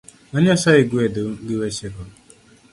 Mad 0.31 0.41
Nyasaye 0.45 0.81
gwedhu 0.89 1.25
gi 1.45 1.55
wechego 1.59 2.01